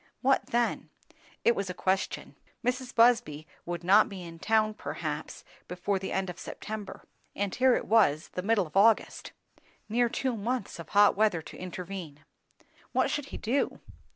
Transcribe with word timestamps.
What 0.23 0.47
then? 0.47 0.89
It 1.45 1.55
was 1.55 1.69
a 1.69 1.75
question. 1.75 2.35
Mrs. 2.65 2.95
Busby 2.95 3.45
would 3.67 3.83
not 3.83 4.09
be 4.09 4.23
in 4.23 4.39
town 4.39 4.73
perhaps 4.73 5.43
before 5.67 5.99
the 5.99 6.11
end 6.11 6.27
of 6.27 6.39
September; 6.39 7.03
and 7.35 7.53
here 7.53 7.75
it 7.75 7.85
was 7.85 8.29
the 8.29 8.41
middle 8.41 8.65
of 8.65 8.75
August. 8.75 9.31
Near 9.87 10.09
two 10.09 10.35
months 10.35 10.79
of 10.79 10.89
hot 10.89 11.15
weather 11.15 11.43
to 11.43 11.55
intervene. 11.55 12.25
What 12.93 13.11
should 13.11 13.25
he 13.27 13.37
do? 13.37 13.79